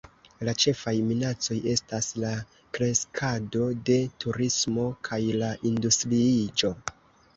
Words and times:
La 0.47 0.53
ĉefaj 0.61 0.93
minacoj 1.09 1.57
estas 1.73 2.07
la 2.23 2.31
kreskado 2.77 3.69
de 3.91 3.99
turismo 4.25 4.87
kaj 5.09 5.21
la 5.43 5.55
industriiĝo. 5.75 6.73